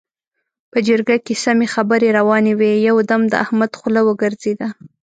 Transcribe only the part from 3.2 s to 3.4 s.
د